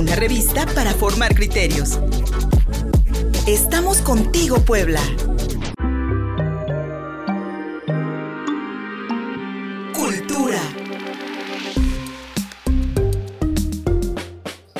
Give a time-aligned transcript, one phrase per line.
[0.00, 2.00] una revista para formar criterios.
[3.46, 4.98] Estamos contigo, Puebla.
[9.92, 10.62] Cultura.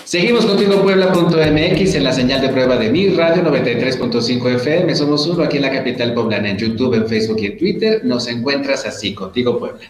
[0.05, 4.95] Seguimos contigo Puebla.mx en la señal de prueba de mi radio 93.5 FM.
[4.96, 8.00] Somos uno aquí en la capital poblana, en YouTube, en Facebook y en Twitter.
[8.05, 9.87] Nos encuentras así, contigo Puebla.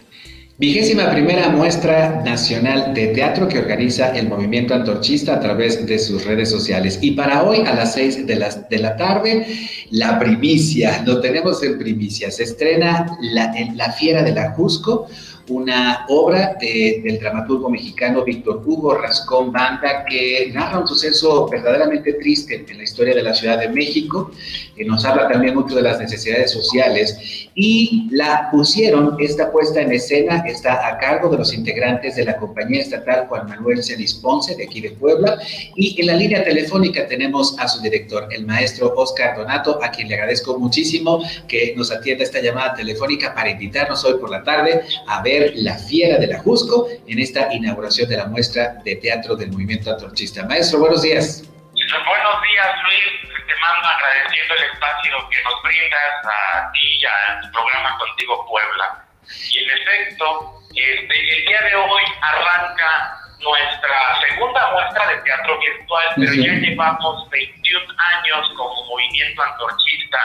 [0.61, 6.23] Vigésima primera muestra nacional de teatro que organiza el movimiento antorchista a través de sus
[6.23, 6.99] redes sociales.
[7.01, 9.47] Y para hoy a las seis de la, de la tarde,
[9.89, 15.07] la primicia, lo tenemos en primicia, se estrena la, la Fiera de la Jusco,
[15.47, 22.65] una obra del dramaturgo mexicano Víctor Hugo Rascón Banda que narra un suceso verdaderamente triste
[22.67, 24.31] en la historia de la Ciudad de México,
[24.75, 27.49] que nos habla también mucho de las necesidades sociales.
[27.53, 32.37] Y la pusieron, esta puesta en escena está a cargo de los integrantes de la
[32.37, 35.37] compañía estatal Juan Manuel Celis Ponce de aquí de Puebla.
[35.75, 40.07] Y en la línea telefónica tenemos a su director, el maestro Oscar Donato, a quien
[40.07, 44.81] le agradezco muchísimo que nos atienda esta llamada telefónica para invitarnos hoy por la tarde
[45.07, 49.35] a ver la Fiera de la Jusco en esta inauguración de la muestra de teatro
[49.35, 50.45] del movimiento antorchista.
[50.45, 51.43] Maestro, buenos días.
[51.47, 53.31] Buenos días, Luis.
[53.47, 58.45] Te mando agradeciendo el espacio que nos brindas a ti y a tu programa Contigo
[58.49, 59.05] Puebla.
[59.51, 66.07] Y en efecto, este, el día de hoy arranca nuestra segunda muestra de teatro virtual,
[66.17, 67.85] pero ya llevamos 21
[68.19, 70.19] años como movimiento antorchista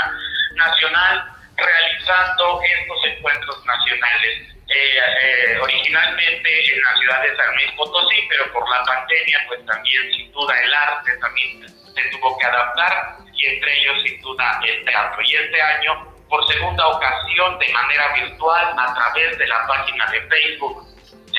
[0.57, 1.25] nacional
[1.57, 4.56] realizando estos encuentros nacionales.
[4.69, 9.65] Eh, eh, originalmente en la ciudad de San Luis Potosí, pero por la pandemia, pues
[9.65, 14.61] también sin duda el arte también se tuvo que adaptar y entre ellos sin duda
[14.65, 15.23] el teatro.
[15.23, 20.21] Y este año, por segunda ocasión, de manera virtual, a través de la página de
[20.23, 20.85] Facebook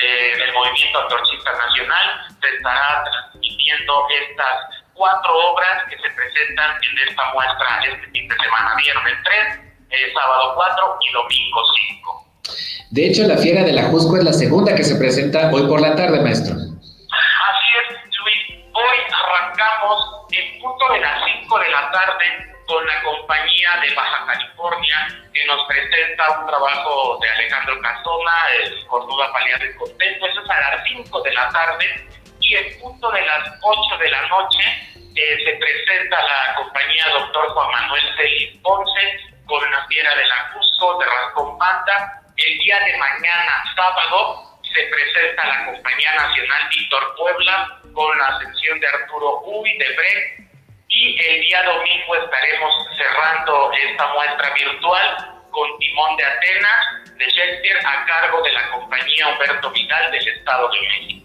[0.02, 7.08] eh, del Movimiento Antorchista Nacional, se estará transmitiendo estas cuatro obras que se presentan en
[7.08, 9.18] esta muestra este fin de semana, viernes
[9.90, 12.27] 3, sábado 4 y domingo 5.
[12.90, 15.80] De hecho, la Fiera de la Jusco es la segunda que se presenta hoy por
[15.80, 16.54] la tarde, maestro.
[16.56, 18.64] Así es, Luis.
[18.72, 22.24] Hoy arrancamos en punto de las 5 de la tarde
[22.66, 28.86] con la compañía de Baja California que nos presenta un trabajo de Alejandro Casona, el
[28.86, 30.26] Cornuda Paliar de Contento.
[30.26, 32.08] Eso es a las 5 de la tarde.
[32.40, 34.64] Y en punto de las 8 de la noche
[35.14, 40.52] eh, se presenta la compañía Doctor Juan Manuel Celis Ponce con la Fiera de la
[40.54, 41.58] Cusco de Rascón
[42.38, 48.78] el día de mañana, sábado, se presenta la Compañía Nacional Víctor Puebla con la ascensión
[48.78, 50.40] de Arturo Uy de Brecht
[50.88, 57.78] y el día domingo estaremos cerrando esta muestra virtual con Timón de Atenas de Shakespeare
[57.84, 61.17] a cargo de la compañía Humberto Vidal del Estado de México.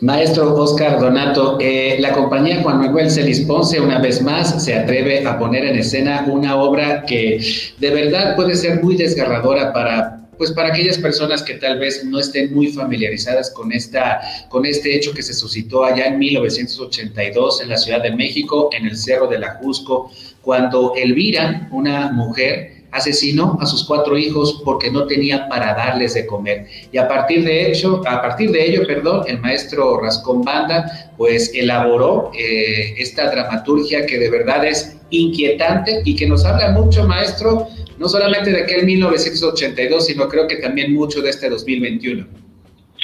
[0.00, 5.26] Maestro Oscar Donato, eh, la compañía Juan Manuel Celis Ponce una vez más se atreve
[5.26, 7.38] a poner en escena una obra que
[7.78, 12.18] de verdad puede ser muy desgarradora para pues para aquellas personas que tal vez no
[12.18, 17.68] estén muy familiarizadas con esta con este hecho que se suscitó allá en 1982 en
[17.68, 20.10] la Ciudad de México en el Cerro de la Jusco
[20.40, 26.26] cuando Elvira, una mujer asesinó a sus cuatro hijos porque no tenía para darles de
[26.26, 26.66] comer.
[26.92, 31.52] Y a partir de hecho, a partir de ello, perdón, el maestro Rascón Banda, pues
[31.54, 37.68] elaboró eh, esta dramaturgia que de verdad es inquietante y que nos habla mucho, maestro,
[37.98, 42.26] no solamente de aquel 1982, sino creo que también mucho de este 2021.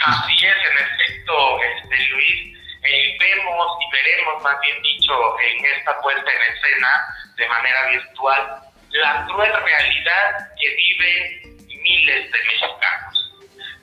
[0.04, 6.00] Así es, en efecto, este, Luis, eh, vemos y veremos, más bien dicho, en esta
[6.00, 6.88] puesta en escena
[7.36, 8.65] de manera virtual,
[9.00, 13.32] la cruel realidad que viven miles de mexicanos.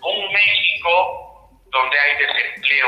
[0.02, 2.88] Un México donde hay desempleo,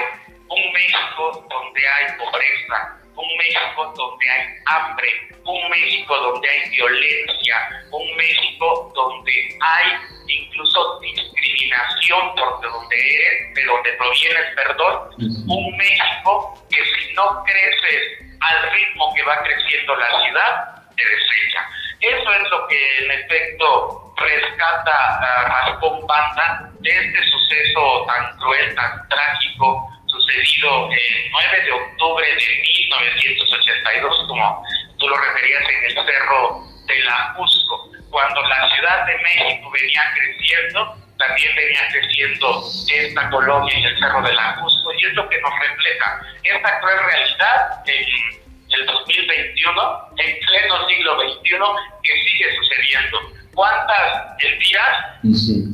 [0.50, 5.10] un México donde hay pobreza, un México donde hay hambre,
[5.46, 9.92] un México donde hay violencia, un México donde hay
[10.28, 15.10] incluso discriminación por de donde eres, de donde provienes, perdón,
[15.48, 21.70] un México que si no creces al ritmo que va creciendo la ciudad, te desecha.
[22.06, 28.76] Eso es lo que en efecto rescata a Rascón Banda de este suceso tan cruel,
[28.76, 34.64] tan trágico, sucedido el 9 de octubre de 1982, como
[35.00, 37.90] tú lo referías en el Cerro de la Cusco.
[38.12, 44.22] Cuando la Ciudad de México venía creciendo, también venía creciendo esta colonia y el Cerro
[44.22, 48.45] de la Cusco, y es lo que nos refleja esta cruel realidad en
[48.76, 51.58] el 2021, en pleno siglo XXI,
[52.04, 53.20] que sigue sucediendo.
[53.54, 55.16] ¿Cuántas Elviras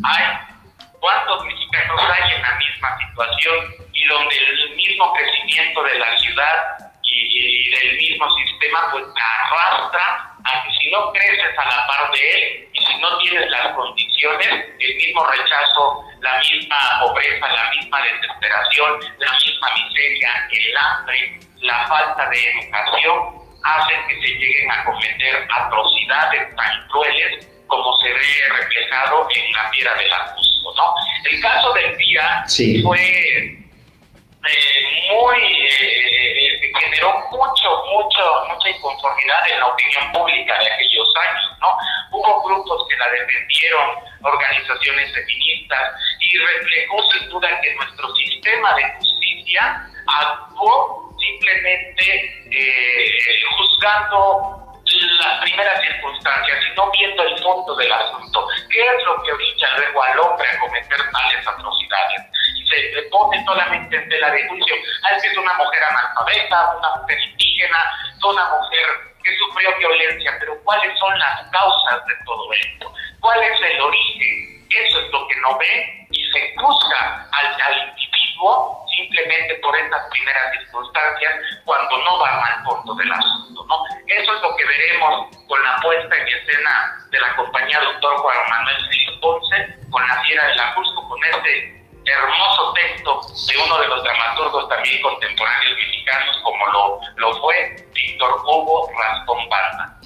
[0.04, 0.26] hay?
[1.00, 3.56] ¿Cuántos mexicanos hay en la misma situación
[3.94, 10.72] y donde el mismo crecimiento de ciudad y, del mismo sistema, pues arrastra a que
[10.80, 14.96] si no creces a la par de él y si no tienes las condiciones, el
[14.96, 22.30] mismo rechazo, la misma pobreza, la misma desesperación, la misma miseria, el hambre, la falta
[22.30, 29.28] de educación, hacen que se lleguen a cometer atrocidades tan crueles como se ve reflejado
[29.34, 30.94] en la piedra del arbusto, ¿no?
[31.30, 32.46] El caso del Pira
[32.84, 33.62] fue
[34.48, 36.01] eh, muy eh,
[36.82, 41.78] generó mucho, mucho, mucha inconformidad en la opinión pública de aquellos años, ¿no?
[42.12, 43.90] Hubo grupos que la defendieron,
[44.24, 52.44] organizaciones feministas, y reflejó sin duda que nuestro sistema de justicia actuó simplemente
[53.58, 54.62] juzgando
[55.22, 58.48] las primeras circunstancias y no viendo el fondo del asunto.
[58.70, 62.22] ¿Qué es lo que orilla luego al hombre a cometer tales atrocidades?
[62.72, 64.76] Se le pone solamente en tela de juicio.
[65.04, 67.80] Ah, es que es una mujer analfabeta, una mujer indígena,
[68.24, 68.88] una mujer
[69.24, 72.94] que sufrió violencia, pero ¿cuáles son las causas de todo esto?
[73.20, 74.68] ¿Cuál es el origen?
[74.70, 80.52] Eso es lo que no ve y se juzga al, individuo simplemente por estas primeras
[80.54, 81.34] circunstancias
[81.66, 83.66] cuando no van al fondo del asunto.
[83.68, 83.84] ¿no?
[84.08, 88.50] Eso es lo que veremos con la puesta en escena de la compañía doctor Juan
[88.50, 91.81] Manuel Félix Ponce, con La Fiera de la Cusco, con este
[93.32, 97.56] de uno de los dramaturgos también contemporáneos mexicanos, como lo, lo fue
[97.94, 99.98] Víctor Hugo Rascón Banda.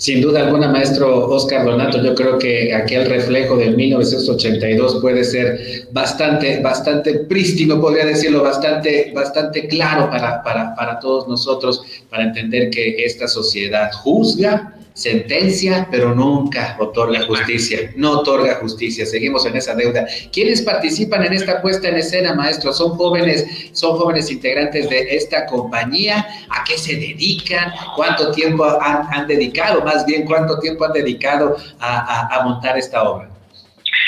[0.00, 5.60] Sin duda alguna, maestro Oscar Donato, yo creo que aquel reflejo del 1982 puede ser
[5.92, 12.70] bastante, bastante prístino, podría decirlo, bastante, bastante claro para, para, para todos nosotros, para entender
[12.70, 19.06] que esta sociedad juzga, sentencia, pero nunca otorga justicia, no otorga justicia.
[19.06, 20.06] Seguimos en esa deuda.
[20.32, 22.72] ¿Quiénes participan en esta puesta en escena, maestro?
[22.72, 26.26] ¿Son jóvenes, son jóvenes integrantes de esta compañía?
[26.50, 27.72] ¿A qué se dedican?
[27.96, 29.82] ¿Cuánto tiempo han, dedicado?
[29.82, 33.28] Más bien, ¿cuánto tiempo han dedicado a, montar esta obra?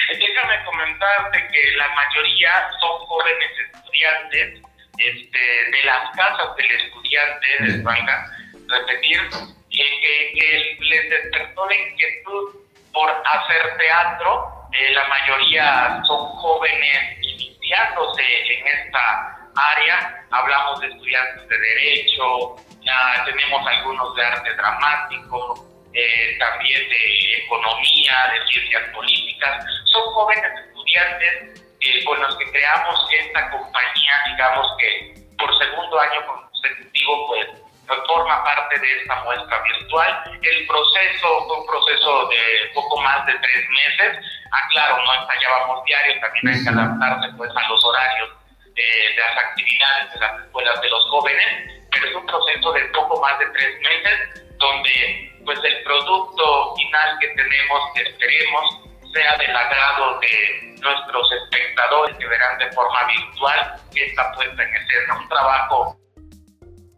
[0.09, 2.51] Déjame comentarte que la mayoría
[2.81, 4.63] son jóvenes estudiantes
[4.99, 8.33] este, de las casas del estudiante, de valga
[8.69, 9.21] repetir,
[9.73, 12.55] que, que, les despertó la inquietud
[12.93, 14.69] por hacer teatro.
[14.73, 18.23] Eh, la mayoría son jóvenes iniciándose
[18.53, 20.25] en esta área.
[20.31, 28.33] Hablamos de estudiantes de Derecho, ya tenemos algunos de arte dramático, eh, también de economía,
[28.33, 29.65] de ciencias políticas.
[29.87, 36.27] Son jóvenes estudiantes eh, con los que creamos esta compañía, digamos que por segundo año
[36.27, 37.47] consecutivo, pues
[37.87, 40.39] forma parte de esta muestra virtual.
[40.43, 44.25] El proceso fue un proceso de poco más de tres meses.
[44.53, 48.31] Ah, claro, no ensayábamos diario, también hay que adaptarse pues a los horarios
[48.75, 53.21] de, las actividades de las escuelas de los jóvenes, pero es un proceso de poco
[53.21, 58.79] más de tres meses donde pues el producto final que tenemos, que esperemos,
[59.13, 65.19] sea del agrado de nuestros espectadores que verán de forma virtual esta puesta en escena.
[65.19, 66.02] Un trabajo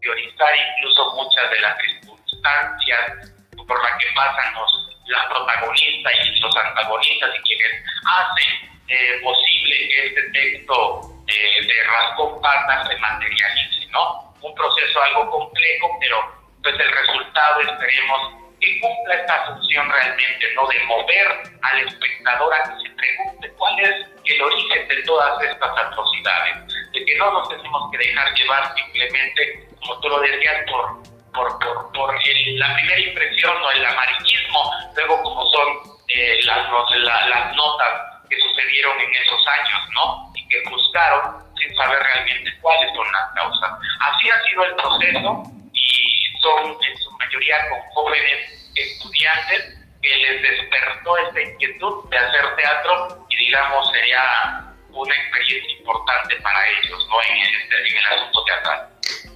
[0.05, 3.31] priorizar incluso muchas de las circunstancias
[3.67, 9.75] por las que pasan los, la protagonista y los antagonistas y quienes hacen eh, posible
[9.89, 14.31] que este texto eh, de Rascón Pata se materialice, ¿no?
[14.41, 16.17] Un proceso algo complejo, pero
[16.61, 20.67] pues el resultado esperemos que cumpla esta función realmente, ¿no?
[20.67, 21.27] De mover
[21.63, 27.05] al espectador a que se pregunte cuál es el origen de todas estas atrocidades, de
[27.05, 32.99] que no nos tenemos que dejar llevar simplemente como tú lo decías, por, la primera
[32.99, 35.67] impresión o el amarillismo, luego como son
[36.07, 40.31] eh, las, notas que sucedieron en esos años, ¿no?
[40.33, 43.71] Y que buscaron sin saber realmente cuáles son las causas.
[43.99, 50.41] Así ha sido el proceso y son en su mayoría con jóvenes estudiantes que les
[50.41, 57.21] despertó esta inquietud de hacer teatro y digamos sería una experiencia importante para ellos, ¿no?
[57.23, 58.94] En, en el asunto teatral.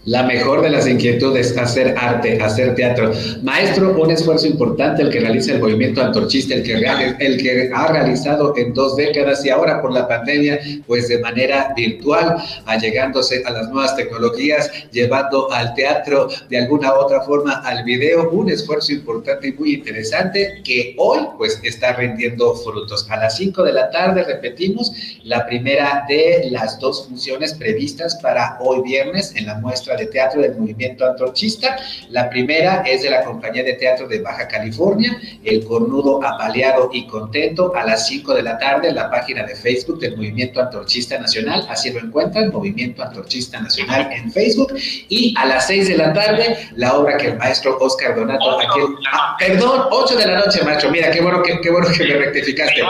[0.10, 3.12] La mejor de las inquietudes, hacer arte, hacer teatro.
[3.44, 6.74] Maestro, un esfuerzo importante el que realiza el movimiento antorchista, el que,
[7.20, 11.76] el que ha realizado en dos décadas y ahora por la pandemia, pues de manera
[11.78, 17.84] virtual, allegándose a las nuevas tecnologías, llevando al teatro de alguna u otra forma al
[17.84, 23.06] video, un esfuerzo importante y muy interesante que hoy pues está rindiendo frutos.
[23.12, 24.92] A las 5 de la tarde repetimos
[25.24, 30.42] la primera de las dos funciones previstas para hoy viernes en la muestra de teatro
[30.42, 31.78] del movimiento antorchista.
[32.10, 37.06] La primera es de la compañía de teatro de Baja California, El Cornudo Apaleado y
[37.08, 41.18] Contento, a las 5 de la tarde en la página de Facebook del Movimiento Antorchista
[41.20, 41.66] Nacional.
[41.70, 44.74] Así lo encuentran, Movimiento Antorchista Nacional en Facebook.
[45.10, 48.60] Y a las 6 de la tarde, la obra que el maestro Oscar Donato.
[48.60, 48.80] Aquí,
[49.12, 50.90] ah, perdón, 8 de la noche, maestro.
[50.92, 52.82] Mira, qué bueno que, qué bueno que me rectificaste.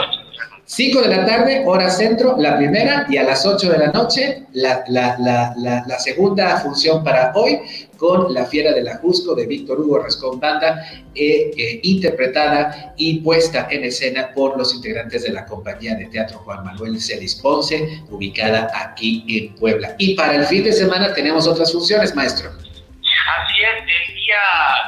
[0.70, 4.46] 5 de la tarde, hora centro, la primera, y a las 8 de la noche,
[4.52, 5.52] la, la, la,
[5.84, 7.58] la, segunda función para hoy,
[7.96, 10.80] con La Fiera de la Jusco de Víctor Hugo Rascón Banda,
[11.16, 16.38] eh, eh, interpretada y puesta en escena por los integrantes de la compañía de teatro
[16.38, 19.96] Juan Manuel Celis Ponce, ubicada aquí en Puebla.
[19.98, 22.48] Y para el fin de semana tenemos otras funciones, maestro.
[22.48, 24.38] Así es, el día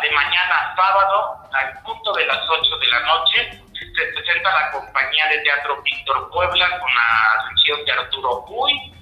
[0.00, 3.62] de mañana, sábado, al punto de las 8 de la noche,
[3.94, 8.92] se presenta la compañía de teatro Víctor Puebla con la atención de Arturo Puy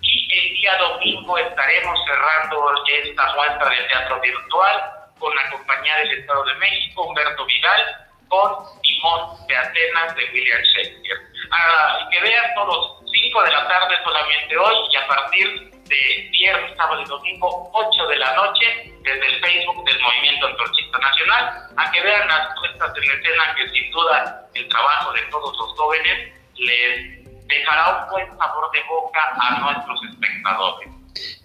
[0.00, 6.18] y el día domingo estaremos cerrando esta muestra de teatro virtual con la compañía del
[6.18, 7.96] Estado de México, Humberto Vidal,
[8.28, 11.20] con Timón de Atenas de William Shakespeare.
[11.50, 16.76] Ah, que vean todos, 5 de la tarde solamente hoy y a partir de viernes,
[16.76, 21.90] sábado y domingo, 8 de la noche, desde el Facebook del Movimiento Antorchista Nacional, a
[21.90, 26.32] que vean las puestas en escena que sin duda el trabajo de todos los jóvenes
[26.56, 31.03] les dejará un buen sabor de boca a nuestros espectadores.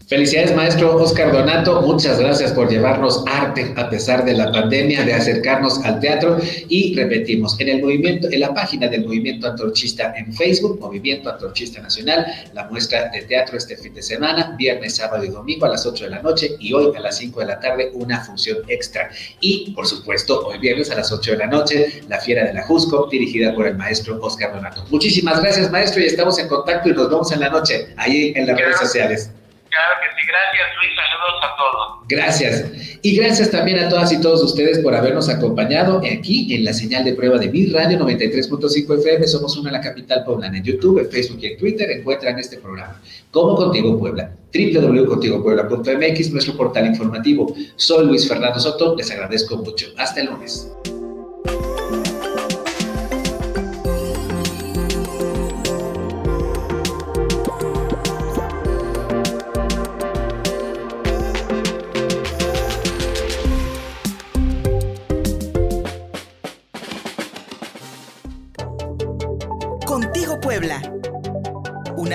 [0.09, 1.83] Felicidades, maestro Oscar Donato.
[1.83, 6.39] Muchas gracias por llevarnos arte a pesar de la pandemia, de acercarnos al teatro.
[6.67, 11.79] Y repetimos, en el movimiento, en la página del Movimiento Antorchista en Facebook, Movimiento Antorchista
[11.79, 12.25] Nacional,
[12.55, 16.05] la muestra de teatro este fin de semana, viernes, sábado y domingo a las 8
[16.05, 19.11] de la noche y hoy a las 5 de la tarde una función extra.
[19.41, 22.63] Y, por supuesto, hoy viernes a las 8 de la noche, la Fiera de la
[22.63, 24.83] Jusco, dirigida por el maestro Oscar Donato.
[24.89, 28.47] Muchísimas gracias, maestro, y estamos en contacto y nos vemos en la noche, ahí en
[28.47, 29.29] las redes sociales.
[29.69, 32.07] Claro que sí, gracias Luis, saludos a todos.
[32.07, 32.99] Gracias.
[33.01, 37.03] Y gracias también a todas y todos ustedes por habernos acompañado aquí en la señal
[37.03, 39.27] de prueba de Mi Radio 93.5 FM.
[39.27, 40.57] Somos una en la capital poblana.
[40.57, 42.99] En YouTube, en Facebook y en Twitter encuentran este programa.
[43.31, 47.55] Como Contigo Puebla, www.contigopuebla.mx, nuestro portal informativo.
[47.75, 49.87] Soy Luis Fernando Soto, les agradezco mucho.
[49.97, 50.67] Hasta el lunes.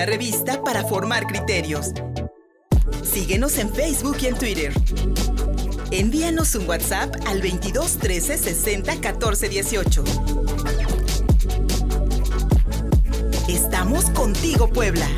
[0.05, 1.91] Revista para formar criterios.
[3.03, 4.73] Síguenos en Facebook y en Twitter.
[5.91, 10.03] Envíanos un WhatsApp al 22 13 60 14 18.
[13.49, 15.09] Estamos contigo, Puebla.